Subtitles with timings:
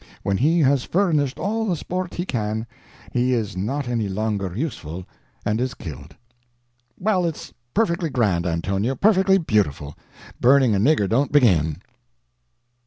[0.23, 2.65] When he has furnished all the sport he can,
[3.11, 5.05] he is not any longer useful,
[5.45, 6.15] and is killed."
[6.97, 9.93] "Well, it is perfectly grand, Antonio, perfectly beautiful.
[10.39, 11.81] Burning a nigger don't begin."